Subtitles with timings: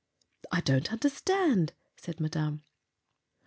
[0.51, 2.63] "I don't understand," said Madame.